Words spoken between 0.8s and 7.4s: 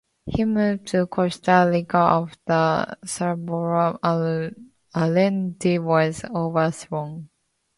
to Costa Rica after Salvador Allende was overthrown.